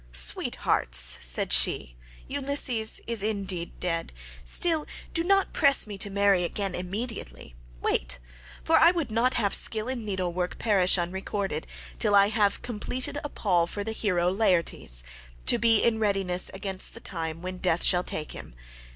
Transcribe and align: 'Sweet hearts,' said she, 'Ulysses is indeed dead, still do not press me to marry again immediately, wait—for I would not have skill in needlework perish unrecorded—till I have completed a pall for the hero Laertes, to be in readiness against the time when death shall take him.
'Sweet 0.13 0.55
hearts,' 0.65 1.19
said 1.21 1.53
she, 1.53 1.95
'Ulysses 2.27 3.01
is 3.05 3.21
indeed 3.21 3.79
dead, 3.79 4.11
still 4.43 4.87
do 5.13 5.23
not 5.23 5.53
press 5.53 5.85
me 5.85 5.95
to 5.99 6.09
marry 6.09 6.43
again 6.43 6.73
immediately, 6.73 7.53
wait—for 7.83 8.77
I 8.77 8.89
would 8.89 9.11
not 9.11 9.35
have 9.35 9.53
skill 9.53 9.87
in 9.87 10.03
needlework 10.03 10.57
perish 10.57 10.97
unrecorded—till 10.97 12.15
I 12.15 12.29
have 12.29 12.63
completed 12.63 13.19
a 13.23 13.29
pall 13.29 13.67
for 13.67 13.83
the 13.83 13.91
hero 13.91 14.31
Laertes, 14.31 15.03
to 15.45 15.59
be 15.59 15.83
in 15.83 15.99
readiness 15.99 16.49
against 16.51 16.95
the 16.95 16.99
time 16.99 17.43
when 17.43 17.57
death 17.57 17.83
shall 17.83 18.03
take 18.03 18.31
him. 18.31 18.55